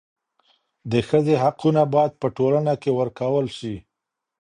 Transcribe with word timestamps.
د 0.91 0.93
ښځي 1.07 1.35
حقونه 1.43 1.81
باید 1.93 2.11
په 2.21 2.27
ټولنه 2.37 2.73
کي 2.81 2.91
ورکول 2.99 3.45
سي. 3.57 3.75